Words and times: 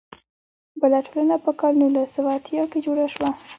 بله 0.81 0.99
ټولنه 1.07 1.35
په 1.45 1.51
کال 1.59 1.73
نولس 1.81 2.09
سوه 2.15 2.29
اتیا 2.37 2.63
کې 2.71 2.79
جوړه 2.85 3.05
شوه. 3.13 3.29